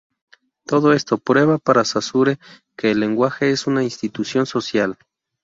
[0.65, 2.39] Todo esto prueba para Saussure
[2.75, 4.97] que el lenguaje es una institución social.